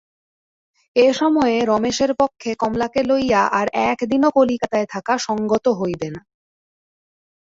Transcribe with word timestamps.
এ 0.95 1.07
সময়ে 1.13 1.57
রমেশের 1.65 2.11
পক্ষে 2.15 2.51
কমলাকে 2.55 3.01
লইয়া 3.03 3.41
আর 3.59 3.67
এক 3.89 3.99
দিনও 4.09 4.29
কলিকাতায় 4.31 4.87
থাকা 4.89 5.13
সংগত 5.27 5.65
হইবে 5.79 6.07
না। 6.09 6.21